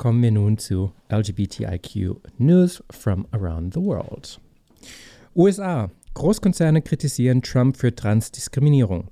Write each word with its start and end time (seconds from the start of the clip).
kommen 0.00 0.22
wir 0.22 0.30
nun 0.30 0.56
zu 0.56 0.92
LGBTIQ 1.10 2.16
News 2.38 2.82
from 2.90 3.26
around 3.32 3.74
the 3.74 3.80
world. 3.80 4.40
USA. 5.36 5.90
Großkonzerne 6.14 6.82
kritisieren 6.82 7.42
Trump 7.42 7.76
für 7.76 7.94
Transdiskriminierung. 7.94 9.08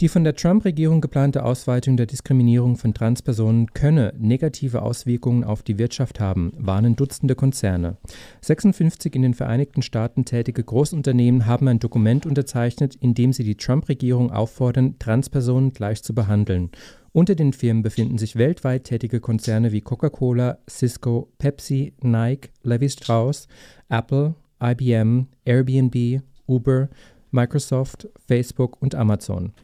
Die 0.00 0.08
von 0.08 0.24
der 0.24 0.36
Trump-Regierung 0.36 1.00
geplante 1.00 1.42
Ausweitung 1.42 1.96
der 1.96 2.06
Diskriminierung 2.06 2.76
von 2.76 2.94
Transpersonen 2.94 3.72
könne 3.72 4.12
negative 4.18 4.82
Auswirkungen 4.82 5.42
auf 5.42 5.62
die 5.62 5.78
Wirtschaft 5.78 6.20
haben, 6.20 6.52
warnen 6.56 6.96
Dutzende 6.96 7.34
Konzerne. 7.34 7.96
56 8.42 9.14
in 9.16 9.22
den 9.22 9.34
Vereinigten 9.34 9.82
Staaten 9.82 10.24
tätige 10.24 10.62
Großunternehmen 10.62 11.46
haben 11.46 11.66
ein 11.66 11.80
Dokument 11.80 12.26
unterzeichnet, 12.26 12.94
in 12.94 13.14
dem 13.14 13.32
sie 13.32 13.42
die 13.42 13.56
Trump-Regierung 13.56 14.30
auffordern, 14.30 14.98
Transpersonen 14.98 15.72
gleich 15.72 16.02
zu 16.02 16.14
behandeln. 16.14 16.70
Unter 17.16 17.34
den 17.34 17.54
Firmen 17.54 17.82
befinden 17.82 18.18
sich 18.18 18.36
weltweit 18.36 18.84
tätige 18.84 19.20
Konzerne 19.20 19.72
wie 19.72 19.80
Coca-Cola, 19.80 20.58
Cisco, 20.68 21.32
Pepsi, 21.38 21.94
Nike, 22.02 22.50
Levi 22.62 22.90
Strauss, 22.90 23.48
Apple, 23.88 24.34
IBM, 24.62 25.26
Airbnb, 25.46 26.20
Uber, 26.46 26.90
Microsoft, 27.30 28.10
Facebook 28.28 28.82
und 28.82 28.94
Amazon. 28.94 29.54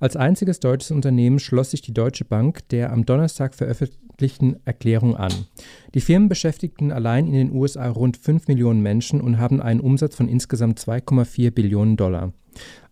Als 0.00 0.16
einziges 0.16 0.58
deutsches 0.58 0.90
Unternehmen 0.90 1.38
schloss 1.38 1.72
sich 1.72 1.82
die 1.82 1.92
Deutsche 1.92 2.24
Bank 2.24 2.66
der 2.70 2.90
am 2.90 3.04
Donnerstag 3.04 3.54
veröffentlichten 3.54 4.56
Erklärung 4.64 5.14
an. 5.14 5.34
Die 5.92 6.00
Firmen 6.00 6.30
beschäftigten 6.30 6.92
allein 6.92 7.26
in 7.26 7.34
den 7.34 7.52
USA 7.52 7.90
rund 7.90 8.16
5 8.16 8.48
Millionen 8.48 8.80
Menschen 8.80 9.20
und 9.20 9.36
haben 9.36 9.60
einen 9.60 9.80
Umsatz 9.80 10.16
von 10.16 10.28
insgesamt 10.28 10.80
2,4 10.80 11.50
Billionen 11.50 11.98
Dollar. 11.98 12.32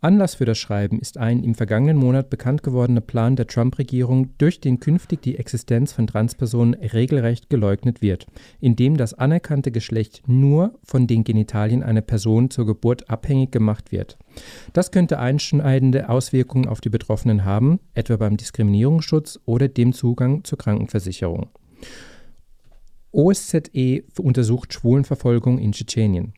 Anlass 0.03 0.37
für 0.37 0.47
das 0.47 0.57
Schreiben 0.57 0.99
ist 0.99 1.19
ein 1.19 1.45
im 1.45 1.55
vergangenen 1.55 1.99
Monat 1.99 2.31
bekannt 2.31 2.63
gewordener 2.63 3.03
Plan 3.03 3.37
der 3.37 3.47
Trump-Regierung, 3.47 4.31
durch 4.39 4.61
den 4.61 4.81
künftig 4.81 5.21
die 5.21 5.39
Existenz 5.39 5.93
von 5.93 6.07
Transpersonen 6.07 6.75
regelrecht 6.75 7.51
geleugnet 7.51 8.01
wird, 8.01 8.27
indem 8.61 8.97
das 8.97 9.13
anerkannte 9.13 9.71
Geschlecht 9.71 10.23
nur 10.27 10.79
von 10.83 11.07
den 11.07 11.25
Genitalien 11.25 11.83
einer 11.83 12.01
Person 12.01 12.51
zur 12.51 12.65
Geburt 12.65 13.11
abhängig 13.11 13.53
gemacht 13.53 13.93
wird. 13.93 14.17
Das 14.73 14.91
könnte 14.91 15.19
einschneidende 15.19 16.09
Auswirkungen 16.09 16.67
auf 16.67 16.81
die 16.81 16.89
Betroffenen 16.89 17.45
haben, 17.45 17.79
etwa 17.93 18.17
beim 18.17 18.39
Diskriminierungsschutz 18.39 19.39
oder 19.45 19.69
dem 19.69 19.93
Zugang 19.93 20.45
zur 20.45 20.57
Krankenversicherung. 20.57 21.51
OSZE 23.13 24.05
untersucht 24.19 24.73
Schwulenverfolgung 24.73 25.59
in 25.59 25.73
Tschetschenien. 25.73 26.33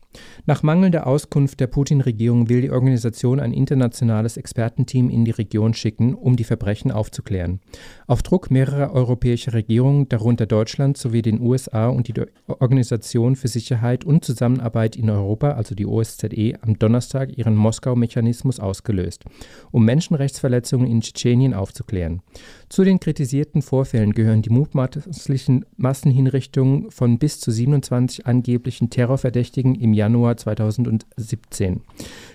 Nach 0.45 0.63
mangelnder 0.63 1.07
Auskunft 1.07 1.59
der 1.59 1.67
Putin-Regierung 1.67 2.49
will 2.49 2.61
die 2.61 2.71
Organisation 2.71 3.39
ein 3.39 3.53
internationales 3.53 4.37
Expertenteam 4.37 5.09
in 5.09 5.25
die 5.25 5.31
Region 5.31 5.73
schicken, 5.73 6.13
um 6.13 6.35
die 6.35 6.43
Verbrechen 6.43 6.91
aufzuklären. 6.91 7.59
Auf 8.07 8.23
Druck 8.23 8.51
mehrerer 8.51 8.91
europäischer 8.93 9.53
Regierungen, 9.53 10.09
darunter 10.09 10.45
Deutschland 10.45 10.97
sowie 10.97 11.21
den 11.21 11.41
USA 11.41 11.87
und 11.87 12.07
die 12.07 12.13
Organisation 12.47 13.35
für 13.35 13.47
Sicherheit 13.47 14.03
und 14.05 14.25
Zusammenarbeit 14.25 14.95
in 14.95 15.09
Europa, 15.09 15.51
also 15.51 15.75
die 15.75 15.85
OSZE, 15.85 16.53
am 16.61 16.77
Donnerstag 16.77 17.37
ihren 17.37 17.55
Moskau-Mechanismus 17.55 18.59
ausgelöst, 18.59 19.23
um 19.71 19.85
Menschenrechtsverletzungen 19.85 20.87
in 20.87 21.01
Tschetschenien 21.01 21.53
aufzuklären. 21.53 22.21
Zu 22.69 22.83
den 22.83 22.99
kritisierten 22.99 23.61
Vorfällen 23.61 24.13
gehören 24.13 24.41
die 24.41 24.49
mutmaßlichen 24.49 25.65
Massenhinrichtungen 25.77 26.91
von 26.91 27.19
bis 27.19 27.39
zu 27.39 27.51
27 27.51 28.25
angeblichen 28.25 28.89
Terrorverdächtigen 28.89 29.75
im 29.75 29.93
Januar 30.03 30.35
2017, 30.35 31.79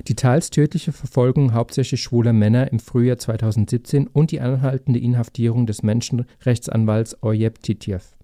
die 0.06 0.14
teils 0.14 0.48
tödliche 0.48 0.91
Verfolgung 0.91 1.52
hauptsächlich 1.52 2.02
schwuler 2.02 2.33
Männer 2.33 2.72
im 2.72 2.78
Frühjahr 2.78 3.19
2017 3.19 4.06
und 4.06 4.30
die 4.30 4.41
anhaltende 4.41 4.98
Inhaftierung 4.98 5.66
des 5.66 5.83
Menschenrechtsanwalts 5.83 7.22
Oyeb 7.22 7.62
Titjev. 7.62 8.16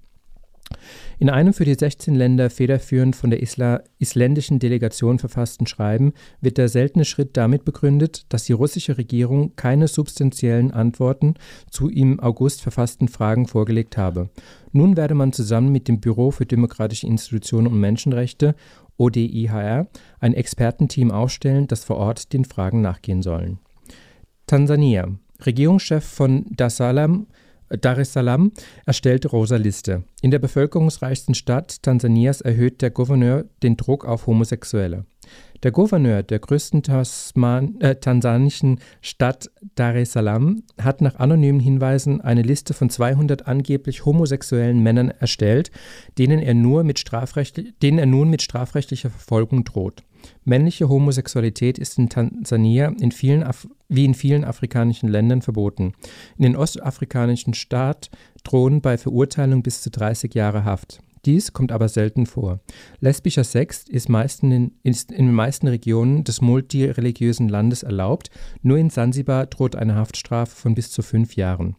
In 1.18 1.30
einem 1.30 1.52
für 1.52 1.64
die 1.64 1.74
16 1.74 2.14
Länder 2.14 2.50
federführend 2.50 3.14
von 3.16 3.30
der 3.30 3.42
Isla 3.42 3.82
isländischen 3.98 4.58
Delegation 4.58 5.18
verfassten 5.18 5.66
Schreiben 5.66 6.12
wird 6.40 6.58
der 6.58 6.68
seltene 6.68 7.04
Schritt 7.04 7.36
damit 7.36 7.64
begründet, 7.64 8.26
dass 8.30 8.44
die 8.44 8.52
russische 8.52 8.98
Regierung 8.98 9.54
keine 9.56 9.88
substanziellen 9.88 10.70
Antworten 10.72 11.34
zu 11.70 11.88
im 11.88 12.18
August 12.20 12.62
verfassten 12.62 13.08
Fragen 13.08 13.46
vorgelegt 13.46 13.96
habe. 13.96 14.30
Nun 14.72 14.96
werde 14.96 15.14
man 15.14 15.32
zusammen 15.32 15.70
mit 15.70 15.86
dem 15.86 16.00
Büro 16.00 16.30
für 16.30 16.46
demokratische 16.46 17.06
Institutionen 17.06 17.68
und 17.68 17.78
Menschenrechte 17.78 18.56
ODIHR 18.96 19.88
ein 20.20 20.34
Expertenteam 20.34 21.10
aufstellen, 21.10 21.66
das 21.66 21.84
vor 21.84 21.96
Ort 21.96 22.32
den 22.32 22.44
Fragen 22.44 22.80
nachgehen 22.80 23.22
sollen. 23.22 23.58
Tansania. 24.46 25.08
Regierungschef 25.44 26.04
von 26.04 26.46
Dar 26.50 26.70
Salam 26.70 27.26
Dar 27.68 27.98
es 27.98 28.12
Salaam 28.12 28.52
erstellt 28.84 29.32
rosa 29.32 29.56
Liste. 29.56 30.04
In 30.22 30.30
der 30.30 30.38
bevölkerungsreichsten 30.38 31.34
Stadt 31.34 31.82
Tansanias 31.82 32.40
erhöht 32.40 32.82
der 32.82 32.90
Gouverneur 32.90 33.44
den 33.62 33.76
Druck 33.76 34.04
auf 34.04 34.26
Homosexuelle. 34.26 35.06
Der 35.64 35.72
Gouverneur 35.72 36.22
der 36.22 36.40
größten 36.40 36.82
Tasman, 36.82 37.80
äh, 37.80 37.96
tansanischen 37.96 38.80
Stadt 39.00 39.50
Dar 39.76 39.96
es 39.96 40.12
Salaam 40.12 40.62
hat 40.78 41.00
nach 41.00 41.16
anonymen 41.16 41.58
Hinweisen 41.58 42.20
eine 42.20 42.42
Liste 42.42 42.74
von 42.74 42.90
200 42.90 43.48
angeblich 43.48 44.04
homosexuellen 44.04 44.82
Männern 44.82 45.08
erstellt, 45.08 45.70
denen 46.18 46.40
er, 46.40 46.52
nur 46.52 46.84
mit 46.84 47.02
denen 47.82 47.98
er 47.98 48.04
nun 48.04 48.28
mit 48.28 48.42
strafrechtlicher 48.42 49.08
Verfolgung 49.08 49.64
droht. 49.64 50.02
Männliche 50.44 50.90
Homosexualität 50.90 51.78
ist 51.78 51.96
in 51.96 52.10
Tansania 52.10 52.92
in 53.00 53.10
vielen 53.10 53.48
wie 53.88 54.04
in 54.04 54.14
vielen 54.14 54.44
afrikanischen 54.44 55.08
Ländern 55.08 55.40
verboten. 55.40 55.94
In 56.36 56.42
den 56.42 56.56
ostafrikanischen 56.56 57.54
Staat 57.54 58.10
drohen 58.42 58.82
bei 58.82 58.98
Verurteilung 58.98 59.62
bis 59.62 59.80
zu 59.80 59.90
30 59.90 60.34
Jahre 60.34 60.64
Haft. 60.64 61.00
Dies 61.24 61.52
kommt 61.52 61.72
aber 61.72 61.88
selten 61.88 62.26
vor. 62.26 62.60
Lesbischer 63.00 63.44
Sex 63.44 63.84
ist, 63.88 64.08
in, 64.08 64.72
ist 64.82 65.10
in 65.10 65.26
den 65.26 65.34
meisten 65.34 65.68
Regionen 65.68 66.24
des 66.24 66.40
multireligiösen 66.40 67.48
Landes 67.48 67.82
erlaubt, 67.82 68.30
nur 68.62 68.78
in 68.78 68.90
Sansibar 68.90 69.46
droht 69.46 69.76
eine 69.76 69.94
Haftstrafe 69.94 70.54
von 70.54 70.74
bis 70.74 70.90
zu 70.90 71.02
fünf 71.02 71.36
Jahren. 71.36 71.76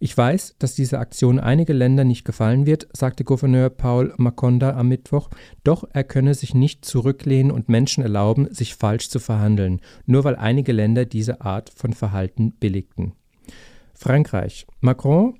Ich 0.00 0.14
weiß, 0.14 0.56
dass 0.58 0.74
diese 0.74 0.98
Aktion 0.98 1.38
einige 1.38 1.72
Länder 1.72 2.04
nicht 2.04 2.24
gefallen 2.24 2.66
wird, 2.66 2.88
sagte 2.92 3.24
Gouverneur 3.24 3.70
Paul 3.70 4.12
Makonda 4.18 4.76
am 4.76 4.88
Mittwoch, 4.88 5.30
doch 5.62 5.84
er 5.92 6.04
könne 6.04 6.34
sich 6.34 6.52
nicht 6.52 6.84
zurücklehnen 6.84 7.50
und 7.50 7.70
Menschen 7.70 8.02
erlauben, 8.02 8.52
sich 8.52 8.74
falsch 8.74 9.08
zu 9.08 9.18
verhandeln, 9.18 9.80
nur 10.04 10.24
weil 10.24 10.36
einige 10.36 10.72
Länder 10.72 11.06
diese 11.06 11.40
Art 11.40 11.70
von 11.70 11.94
Verhalten 11.94 12.52
billigten. 12.52 13.12
Frankreich. 13.94 14.66
Macron 14.80 15.38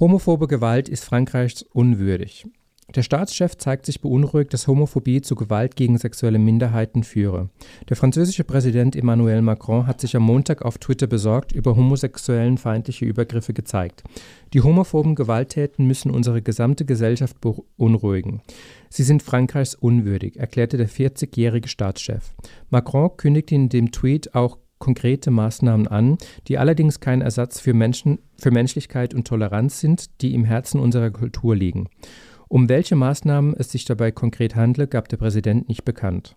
Homophobe 0.00 0.48
Gewalt 0.48 0.88
ist 0.88 1.04
Frankreichs 1.04 1.62
unwürdig. 1.62 2.46
Der 2.94 3.02
Staatschef 3.02 3.56
zeigt 3.56 3.86
sich 3.86 4.00
beunruhigt, 4.00 4.52
dass 4.52 4.66
Homophobie 4.66 5.20
zu 5.20 5.36
Gewalt 5.36 5.76
gegen 5.76 5.96
sexuelle 5.96 6.38
Minderheiten 6.38 7.04
führe. 7.04 7.50
Der 7.88 7.96
französische 7.96 8.42
Präsident 8.42 8.96
Emmanuel 8.96 9.42
Macron 9.42 9.86
hat 9.86 10.00
sich 10.00 10.16
am 10.16 10.22
Montag 10.22 10.62
auf 10.62 10.78
Twitter 10.78 11.06
besorgt 11.06 11.52
über 11.52 11.76
homosexuellen 11.76 12.58
feindliche 12.58 13.04
Übergriffe 13.04 13.52
gezeigt. 13.52 14.02
Die 14.52 14.60
homophoben 14.60 15.14
Gewalttäten 15.14 15.86
müssen 15.86 16.10
unsere 16.10 16.42
gesamte 16.42 16.84
Gesellschaft 16.84 17.36
beunruhigen. 17.40 18.42
Sie 18.88 19.04
sind 19.04 19.22
Frankreichs 19.22 19.76
unwürdig, 19.76 20.36
erklärte 20.36 20.76
der 20.76 20.88
40-jährige 20.88 21.68
Staatschef. 21.68 22.34
Macron 22.70 23.16
kündigte 23.16 23.54
in 23.54 23.68
dem 23.68 23.92
Tweet 23.92 24.34
auch 24.34 24.58
konkrete 24.80 25.30
Maßnahmen 25.30 25.86
an, 25.86 26.18
die 26.48 26.58
allerdings 26.58 26.98
kein 26.98 27.20
Ersatz 27.20 27.60
für, 27.60 27.74
Menschen, 27.74 28.18
für 28.38 28.50
Menschlichkeit 28.50 29.14
und 29.14 29.28
Toleranz 29.28 29.78
sind, 29.78 30.22
die 30.22 30.34
im 30.34 30.44
Herzen 30.44 30.80
unserer 30.80 31.10
Kultur 31.10 31.54
liegen. 31.54 31.88
Um 32.52 32.68
welche 32.68 32.96
Maßnahmen 32.96 33.54
es 33.56 33.70
sich 33.70 33.84
dabei 33.84 34.10
konkret 34.10 34.56
handle, 34.56 34.88
gab 34.88 35.08
der 35.08 35.18
Präsident 35.18 35.68
nicht 35.68 35.84
bekannt. 35.84 36.34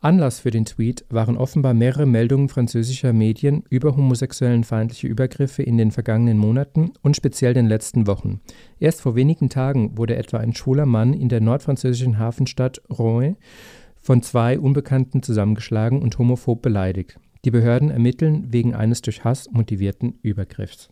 Anlass 0.00 0.40
für 0.40 0.50
den 0.50 0.64
Tweet 0.64 1.04
waren 1.10 1.36
offenbar 1.36 1.74
mehrere 1.74 2.06
Meldungen 2.06 2.48
französischer 2.48 3.12
Medien 3.12 3.62
über 3.70 3.96
homosexuellen 3.96 4.64
feindliche 4.64 5.06
Übergriffe 5.06 5.62
in 5.62 5.78
den 5.78 5.92
vergangenen 5.92 6.38
Monaten 6.38 6.90
und 7.02 7.14
speziell 7.14 7.54
den 7.54 7.66
letzten 7.66 8.08
Wochen. 8.08 8.40
Erst 8.80 9.00
vor 9.00 9.14
wenigen 9.14 9.48
Tagen 9.48 9.96
wurde 9.96 10.16
etwa 10.16 10.38
ein 10.38 10.56
schwuler 10.56 10.86
Mann 10.86 11.14
in 11.14 11.28
der 11.28 11.40
nordfranzösischen 11.40 12.18
Hafenstadt 12.18 12.82
Rouen 12.90 13.36
von 14.00 14.22
zwei 14.22 14.58
Unbekannten 14.58 15.22
zusammengeschlagen 15.22 16.02
und 16.02 16.18
homophob 16.18 16.62
beleidigt. 16.62 17.20
Die 17.44 17.52
Behörden 17.52 17.90
ermitteln 17.90 18.52
wegen 18.52 18.74
eines 18.74 19.02
durch 19.02 19.22
Hass 19.22 19.48
motivierten 19.52 20.18
Übergriffs. 20.20 20.88